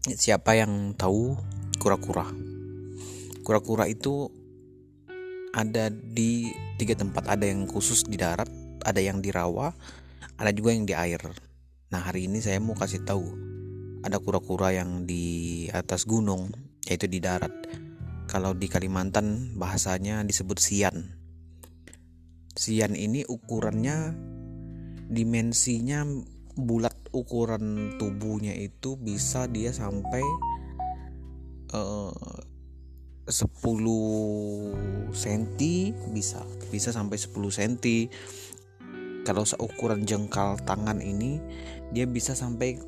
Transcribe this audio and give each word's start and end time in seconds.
Siapa 0.00 0.56
yang 0.56 0.96
tahu 0.96 1.36
kura-kura? 1.76 2.24
Kura-kura 3.44 3.84
itu 3.84 4.32
ada 5.52 5.92
di 5.92 6.48
tiga 6.80 6.96
tempat. 6.96 7.28
Ada 7.28 7.52
yang 7.52 7.68
khusus 7.68 8.08
di 8.08 8.16
darat, 8.16 8.48
ada 8.80 8.96
yang 8.96 9.20
di 9.20 9.28
rawa, 9.28 9.76
ada 10.40 10.56
juga 10.56 10.72
yang 10.72 10.88
di 10.88 10.96
air. 10.96 11.20
Nah 11.92 12.00
hari 12.00 12.32
ini 12.32 12.40
saya 12.40 12.56
mau 12.64 12.72
kasih 12.72 13.04
tahu 13.04 13.28
ada 14.00 14.16
kura-kura 14.16 14.72
yang 14.72 15.04
di 15.04 15.68
atas 15.68 16.08
gunung, 16.08 16.48
yaitu 16.88 17.04
di 17.04 17.20
darat. 17.20 17.52
Kalau 18.24 18.56
di 18.56 18.72
Kalimantan 18.72 19.52
bahasanya 19.60 20.24
disebut 20.24 20.64
sian. 20.64 21.12
Sian 22.56 22.96
ini 22.96 23.28
ukurannya 23.28 24.16
dimensinya 25.12 26.08
bulat 26.56 26.99
ukuran 27.10 27.96
tubuhnya 27.98 28.54
itu 28.54 28.94
bisa 28.94 29.50
dia 29.50 29.74
sampai 29.74 30.22
uh, 31.74 32.14
10 33.26 33.46
cm 35.14 35.44
bisa 36.10 36.42
bisa 36.70 36.90
sampai 36.90 37.16
10 37.18 37.30
cm 37.34 37.74
kalau 39.22 39.44
seukuran 39.44 40.02
jengkal 40.08 40.56
tangan 40.64 40.98
ini 40.98 41.38
dia 41.92 42.08
bisa 42.08 42.32
sampai 42.32 42.80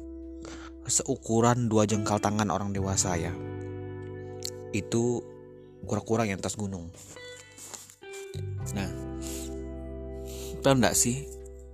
seukuran 0.87 1.71
dua 1.71 1.87
jengkal 1.87 2.19
tangan 2.19 2.51
orang 2.51 2.75
dewasa 2.75 3.15
ya. 3.15 3.31
Itu 4.75 5.23
kura-kura 5.87 6.27
yang 6.27 6.41
atas 6.43 6.59
gunung. 6.59 6.91
Nah 8.75 8.91
tahu 10.63 10.79
enggak 10.79 10.95
sih 10.95 11.27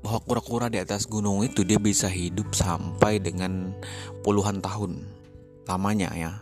bahwa 0.08 0.24
kura-kura 0.24 0.72
di 0.72 0.80
atas 0.80 1.04
gunung 1.04 1.44
itu 1.44 1.68
dia 1.68 1.76
bisa 1.76 2.08
hidup 2.08 2.56
sampai 2.56 3.20
dengan 3.20 3.76
puluhan 4.24 4.64
tahun 4.64 5.04
lamanya 5.68 6.08
ya. 6.16 6.32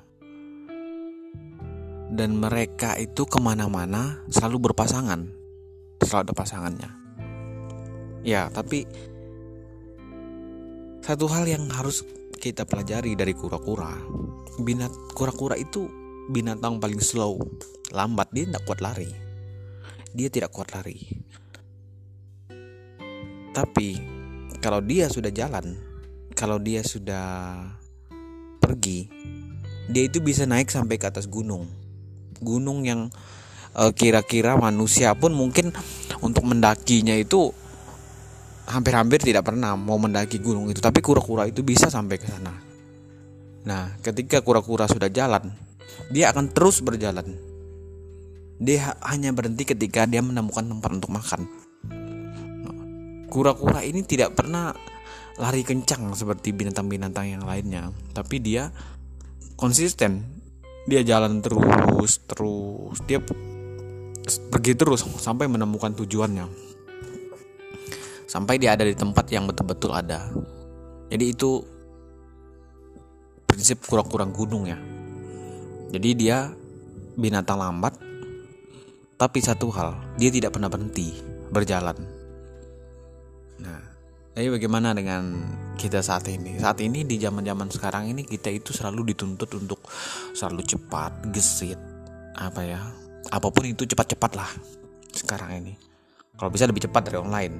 Dan 2.15 2.39
mereka 2.39 2.95
itu 2.95 3.27
ke 3.27 3.43
mana-mana 3.43 4.23
selalu 4.31 4.71
berpasangan. 4.71 5.35
Selalu 5.99 6.23
ada 6.31 6.33
pasangannya. 6.39 6.91
Ya 8.23 8.47
tapi 8.55 8.87
satu 11.03 11.27
hal 11.27 11.51
yang 11.51 11.67
harus 11.67 12.07
kita 12.39 12.63
pelajari 12.63 13.19
dari 13.19 13.35
kura-kura 13.35 13.99
binat 14.63 14.95
kura-kura 15.19 15.59
itu 15.59 15.91
binatang 16.31 16.79
paling 16.79 17.03
slow 17.03 17.43
lambat 17.91 18.31
dia 18.31 18.47
tidak 18.47 18.63
kuat 18.63 18.79
lari. 18.79 19.11
Dia 20.15 20.31
tidak 20.31 20.55
kuat 20.55 20.71
lari 20.71 21.16
tapi 23.57 23.97
kalau 24.61 24.85
dia 24.85 25.09
sudah 25.09 25.33
jalan, 25.33 25.73
kalau 26.37 26.61
dia 26.61 26.85
sudah 26.85 27.57
pergi, 28.61 29.09
dia 29.89 30.05
itu 30.05 30.21
bisa 30.21 30.45
naik 30.45 30.69
sampai 30.69 31.01
ke 31.01 31.09
atas 31.09 31.25
gunung. 31.25 31.65
Gunung 32.37 32.85
yang 32.85 33.09
eh, 33.73 33.93
kira-kira 33.97 34.61
manusia 34.61 35.17
pun 35.17 35.33
mungkin 35.33 35.73
untuk 36.21 36.45
mendakinya 36.45 37.17
itu 37.17 37.49
hampir-hampir 38.69 39.25
tidak 39.25 39.49
pernah 39.49 39.73
mau 39.73 39.97
mendaki 39.97 40.37
gunung 40.37 40.69
itu, 40.69 40.85
tapi 40.85 41.01
kura-kura 41.01 41.49
itu 41.49 41.65
bisa 41.65 41.89
sampai 41.89 42.21
ke 42.21 42.29
sana. 42.29 42.53
Nah, 43.65 43.97
ketika 44.05 44.45
kura-kura 44.45 44.85
sudah 44.85 45.09
jalan, 45.09 45.49
dia 46.13 46.29
akan 46.29 46.53
terus 46.53 46.85
berjalan. 46.85 47.25
Dia 48.61 49.01
hanya 49.01 49.33
berhenti 49.33 49.65
ketika 49.65 50.05
dia 50.05 50.21
menemukan 50.21 50.65
tempat 50.65 50.91
untuk 50.93 51.13
makan 51.13 51.56
kura-kura 53.37 53.85
ini 53.85 54.01
tidak 54.01 54.33
pernah 54.33 54.73
lari 55.37 55.61
kencang 55.61 56.17
seperti 56.17 56.57
binatang-binatang 56.57 57.37
yang 57.37 57.45
lainnya. 57.45 57.93
Tapi 58.17 58.41
dia 58.41 58.73
konsisten. 59.61 60.25
Dia 60.89 61.05
jalan 61.05 61.45
terus 61.45 62.25
terus. 62.25 62.97
Dia 63.05 63.21
pergi 64.49 64.73
terus 64.73 65.05
sampai 65.21 65.53
menemukan 65.53 65.93
tujuannya. 65.93 66.49
Sampai 68.25 68.57
dia 68.57 68.73
ada 68.73 68.89
di 68.89 68.97
tempat 68.97 69.29
yang 69.29 69.45
betul-betul 69.45 69.93
ada. 69.93 70.33
Jadi 71.13 71.25
itu 71.29 71.61
prinsip 73.45 73.85
kura-kura 73.85 74.25
gunung 74.25 74.65
ya. 74.65 74.81
Jadi 75.93 76.09
dia 76.17 76.49
binatang 77.21 77.61
lambat 77.61 78.01
tapi 79.21 79.45
satu 79.45 79.69
hal 79.77 80.17
dia 80.17 80.33
tidak 80.33 80.57
pernah 80.57 80.69
berhenti 80.69 81.13
berjalan 81.49 82.16
tapi 84.37 84.53
bagaimana 84.53 84.93
dengan 84.93 85.49
kita 85.81 86.05
saat 86.05 86.29
ini? 86.29 86.61
Saat 86.61 86.85
ini 86.85 87.09
di 87.09 87.17
zaman-zaman 87.17 87.73
sekarang 87.73 88.13
ini 88.13 88.21
kita 88.21 88.53
itu 88.53 88.77
selalu 88.77 89.17
dituntut 89.17 89.49
untuk 89.57 89.81
selalu 90.37 90.61
cepat, 90.61 91.33
gesit, 91.33 91.81
apa 92.37 92.61
ya? 92.61 92.85
Apa 93.33 93.49
pun 93.49 93.65
itu 93.65 93.89
cepat-cepat 93.89 94.37
lah 94.37 94.51
sekarang 95.09 95.65
ini. 95.65 95.73
Kalau 96.37 96.53
bisa 96.53 96.69
lebih 96.69 96.85
cepat 96.85 97.09
dari 97.09 97.17
online. 97.17 97.57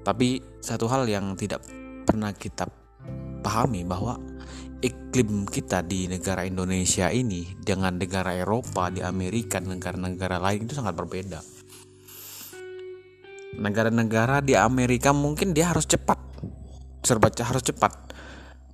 Tapi 0.00 0.40
satu 0.56 0.88
hal 0.88 1.04
yang 1.04 1.36
tidak 1.36 1.60
pernah 2.08 2.32
kita 2.32 2.64
pahami 3.44 3.84
bahwa 3.84 4.16
iklim 4.80 5.44
kita 5.44 5.84
di 5.84 6.08
negara 6.08 6.48
Indonesia 6.48 7.12
ini 7.12 7.52
dengan 7.60 8.00
negara 8.00 8.32
Eropa, 8.32 8.88
di 8.88 9.04
Amerika, 9.04 9.60
negara-negara 9.60 10.40
lain 10.40 10.64
itu 10.64 10.72
sangat 10.72 10.96
berbeda 10.96 11.44
negara-negara 13.54 14.42
di 14.42 14.58
Amerika 14.58 15.14
mungkin 15.14 15.54
dia 15.54 15.70
harus 15.70 15.86
cepat. 15.86 16.18
Serba 17.06 17.30
harus 17.30 17.62
cepat. 17.62 17.92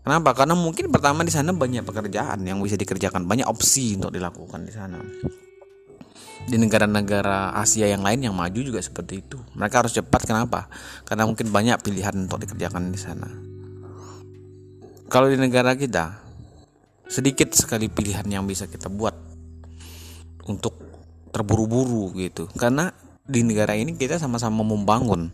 Kenapa? 0.02 0.34
Karena 0.34 0.58
mungkin 0.58 0.90
pertama 0.90 1.22
di 1.22 1.30
sana 1.30 1.54
banyak 1.54 1.86
pekerjaan 1.86 2.42
yang 2.42 2.58
bisa 2.58 2.74
dikerjakan. 2.74 3.28
Banyak 3.28 3.46
opsi 3.46 3.94
untuk 4.00 4.10
dilakukan 4.10 4.66
di 4.66 4.72
sana. 4.74 4.98
Di 6.42 6.58
negara-negara 6.58 7.54
Asia 7.54 7.86
yang 7.86 8.02
lain 8.02 8.26
yang 8.26 8.34
maju 8.34 8.58
juga 8.58 8.82
seperti 8.82 9.22
itu. 9.22 9.38
Mereka 9.54 9.86
harus 9.86 9.94
cepat. 9.94 10.26
Kenapa? 10.26 10.66
Karena 11.06 11.22
mungkin 11.28 11.54
banyak 11.54 11.78
pilihan 11.86 12.18
untuk 12.18 12.42
dikerjakan 12.42 12.90
di 12.90 12.98
sana. 12.98 13.28
Kalau 15.06 15.28
di 15.30 15.38
negara 15.38 15.76
kita 15.78 16.18
sedikit 17.06 17.52
sekali 17.52 17.92
pilihan 17.92 18.24
yang 18.26 18.48
bisa 18.48 18.66
kita 18.66 18.88
buat 18.88 19.12
untuk 20.48 20.74
terburu-buru 21.30 22.10
gitu. 22.18 22.50
Karena 22.58 22.90
di 23.32 23.40
negara 23.40 23.72
ini 23.72 23.96
kita 23.96 24.20
sama-sama 24.20 24.60
membangun 24.60 25.32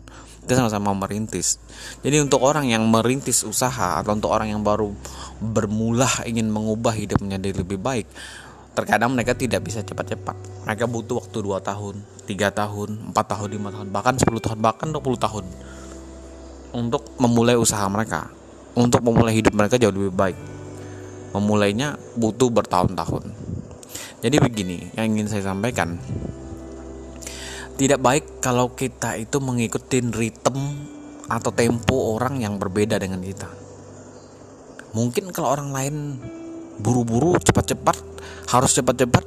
kita 0.49 0.65
sama-sama 0.65 0.97
merintis. 0.97 1.61
Jadi 2.01 2.25
untuk 2.25 2.41
orang 2.41 2.71
yang 2.71 2.81
merintis 2.89 3.45
usaha 3.45 4.01
atau 4.01 4.17
untuk 4.17 4.33
orang 4.33 4.49
yang 4.49 4.65
baru 4.65 4.89
bermula 5.37 6.09
ingin 6.25 6.49
mengubah 6.49 6.95
hidup 6.97 7.21
menjadi 7.21 7.61
lebih 7.61 7.77
baik 7.77 8.09
terkadang 8.73 9.11
mereka 9.11 9.35
tidak 9.35 9.61
bisa 9.61 9.83
cepat-cepat. 9.83 10.65
Mereka 10.65 10.87
butuh 10.87 11.19
waktu 11.19 11.37
2 11.43 11.59
tahun 11.59 11.95
3 12.25 12.49
tahun 12.55 12.89
4 13.11 13.13
tahun 13.13 13.49
5 13.61 13.75
tahun 13.75 13.87
bahkan 13.91 14.15
10 14.15 14.25
tahun 14.41 14.57
bahkan 14.63 14.87
20 14.89 15.03
tahun 15.19 15.45
untuk 16.73 17.03
memulai 17.21 17.53
usaha 17.53 17.83
mereka. 17.91 18.31
Untuk 18.73 19.03
memulai 19.03 19.35
hidup 19.35 19.53
mereka 19.53 19.75
jauh 19.75 19.91
lebih 19.91 20.15
baik. 20.15 20.37
Memulainya 21.35 21.99
butuh 22.15 22.47
bertahun-tahun. 22.49 23.29
Jadi 24.23 24.35
begini 24.39 24.97
yang 24.97 25.13
ingin 25.13 25.27
saya 25.27 25.51
sampaikan 25.51 25.99
tidak 27.79 28.03
baik 28.03 28.43
kalau 28.43 28.75
kita 28.75 29.15
itu 29.15 29.39
mengikuti 29.39 30.03
ritme 30.03 30.67
atau 31.31 31.55
tempo 31.55 32.11
orang 32.11 32.43
yang 32.43 32.59
berbeda 32.59 32.99
dengan 32.99 33.23
kita. 33.23 33.47
Mungkin 34.91 35.31
kalau 35.31 35.55
orang 35.55 35.71
lain 35.71 35.95
buru-buru, 36.83 37.39
cepat-cepat, 37.39 37.95
harus 38.51 38.75
cepat-cepat, 38.75 39.23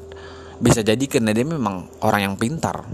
bisa 0.61 0.85
jadi 0.85 1.01
karena 1.09 1.33
dia 1.33 1.49
memang 1.49 1.89
orang 2.05 2.29
yang 2.29 2.35
pintar. 2.37 2.85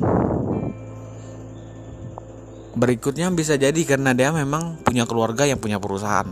Berikutnya 2.78 3.26
bisa 3.34 3.58
jadi 3.58 3.82
karena 3.82 4.14
dia 4.14 4.30
memang 4.30 4.78
punya 4.86 5.10
keluarga 5.10 5.42
yang 5.42 5.58
punya 5.58 5.82
perusahaan. 5.82 6.30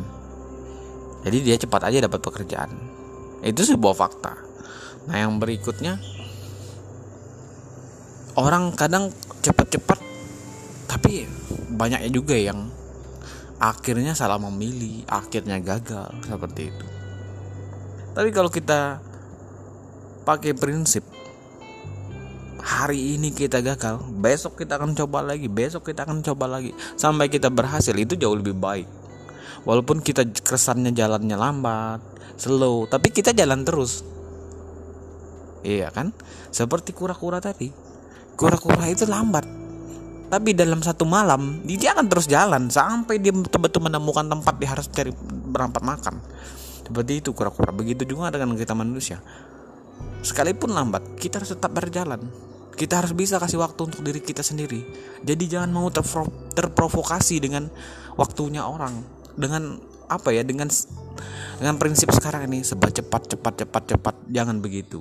Jadi 1.27 1.39
dia 1.43 1.59
cepat 1.59 1.91
aja 1.91 2.07
dapat 2.07 2.23
pekerjaan. 2.23 2.71
Itu 3.43 3.67
sebuah 3.67 3.99
fakta. 3.99 4.39
Nah, 5.11 5.17
yang 5.19 5.43
berikutnya 5.43 5.99
orang 8.37 8.77
kadang 8.77 9.11
cepat-cepat. 9.47 9.99
Tapi 10.91 11.23
banyaknya 11.71 12.11
juga 12.11 12.35
yang 12.35 12.67
akhirnya 13.63 14.13
salah 14.19 14.43
memilih 14.43 15.07
akhirnya 15.07 15.63
gagal 15.63 16.11
seperti 16.27 16.75
itu. 16.75 16.87
Tapi 18.17 18.29
kalau 18.35 18.51
kita 18.51 18.99
pakai 20.27 20.57
prinsip 20.57 21.07
hari 22.67 23.15
ini 23.15 23.31
kita 23.31 23.63
gagal 23.63 24.03
besok 24.19 24.59
kita 24.59 24.75
akan 24.75 24.99
coba 24.99 25.23
lagi 25.23 25.47
besok 25.47 25.87
kita 25.87 26.03
akan 26.03 26.19
coba 26.19 26.59
lagi 26.59 26.75
sampai 26.99 27.31
kita 27.31 27.47
berhasil 27.47 27.95
itu 27.95 28.19
jauh 28.19 28.35
lebih 28.35 28.59
baik. 28.59 28.89
Walaupun 29.63 30.03
kita 30.03 30.27
kesannya 30.43 30.91
jalannya 30.91 31.39
lambat 31.39 32.03
slow 32.35 32.91
tapi 32.91 33.15
kita 33.15 33.31
jalan 33.31 33.63
terus. 33.63 34.03
Iya 35.63 35.91
kan? 35.91 36.11
Seperti 36.51 36.95
kura-kura 36.95 37.39
tadi 37.43 37.71
kura-kura 38.37 38.87
itu 38.93 39.09
lambat. 39.09 39.49
Tapi 40.27 40.53
dalam 40.53 40.85
satu 40.85 41.09
malam 41.09 41.65
dia 41.65 41.97
akan 41.97 42.07
terus 42.11 42.29
jalan 42.29 42.69
sampai 42.69 43.17
dia 43.23 43.33
betul-betul 43.33 43.89
menemukan 43.89 44.27
tempat 44.27 44.55
dia 44.61 44.69
harus 44.71 44.87
cari 44.93 45.11
berampat 45.25 45.83
makan. 45.83 46.21
Seperti 46.87 47.25
itu 47.25 47.31
kura-kura. 47.33 47.73
Begitu 47.73 48.05
juga 48.05 48.31
dengan 48.31 48.55
kita 48.55 48.77
manusia. 48.77 49.19
Sekalipun 50.21 50.75
lambat 50.75 51.17
kita 51.17 51.41
harus 51.41 51.55
tetap 51.57 51.73
berjalan. 51.73 52.21
Kita 52.77 53.01
harus 53.01 53.17
bisa 53.17 53.41
kasih 53.41 53.57
waktu 53.57 53.89
untuk 53.89 54.05
diri 54.05 54.21
kita 54.21 54.45
sendiri. 54.45 54.85
Jadi 55.25 55.49
jangan 55.49 55.73
mau 55.73 55.89
terpro 55.89 56.29
terprovokasi 56.53 57.41
dengan 57.41 57.71
waktunya 58.21 58.67
orang. 58.67 59.01
Dengan 59.33 59.81
apa 60.11 60.35
ya? 60.35 60.45
Dengan 60.45 60.69
dengan 61.57 61.75
prinsip 61.81 62.13
sekarang 62.13 62.51
ini 62.51 62.67
sebab 62.67 62.93
cepat 62.93 63.33
cepat 63.33 63.55
cepat 63.65 63.83
cepat. 63.95 64.15
Jangan 64.29 64.59
begitu. 64.61 65.01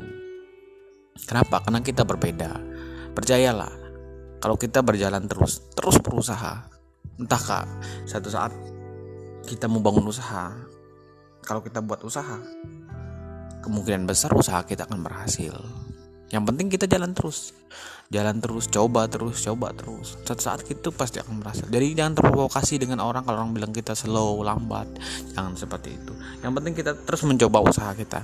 Kenapa? 1.25 1.65
Karena 1.65 1.81
kita 1.81 2.05
berbeda 2.05 2.74
percayalah 3.15 3.71
kalau 4.43 4.59
kita 4.59 4.83
berjalan 4.83 5.25
terus 5.25 5.63
terus 5.73 5.97
berusaha 6.03 6.67
entah 7.15 7.39
kak 7.39 7.65
satu 8.03 8.27
saat 8.27 8.51
kita 9.47 9.71
mau 9.71 9.79
bangun 9.79 10.11
usaha 10.11 10.51
kalau 11.47 11.63
kita 11.63 11.79
buat 11.79 12.03
usaha 12.03 12.37
kemungkinan 13.63 14.03
besar 14.03 14.35
usaha 14.35 14.61
kita 14.67 14.85
akan 14.85 14.99
berhasil 15.01 15.55
yang 16.35 16.43
penting 16.43 16.67
kita 16.67 16.83
jalan 16.83 17.15
terus. 17.15 17.55
Jalan 18.11 18.37
terus 18.37 18.67
coba 18.69 19.07
terus 19.07 19.41
coba 19.41 19.71
terus. 19.71 20.19
Saat 20.27 20.43
saat 20.43 20.61
itu 20.67 20.91
pasti 20.91 21.23
akan 21.23 21.41
berhasil 21.41 21.65
jadi 21.71 21.95
jangan 21.95 22.21
terprovokasi 22.21 22.77
dengan 22.77 23.01
orang 23.01 23.23
kalau 23.23 23.41
orang 23.41 23.55
bilang 23.55 23.71
kita 23.71 23.95
slow 23.95 24.43
lambat. 24.43 24.85
Jangan 25.31 25.55
seperti 25.55 25.95
itu. 25.95 26.13
Yang 26.43 26.51
penting 26.59 26.73
kita 26.75 26.91
terus 27.07 27.23
mencoba 27.23 27.63
usaha 27.63 27.95
kita. 27.95 28.21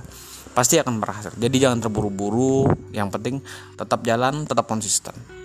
Pasti 0.52 0.76
akan 0.76 1.00
berhasil 1.00 1.32
jadi 1.40 1.56
jangan 1.68 1.88
terburu-buru. 1.88 2.68
Yang 2.92 3.08
penting 3.16 3.34
tetap 3.74 4.04
jalan 4.04 4.44
tetap 4.44 4.68
konsisten 4.68 5.41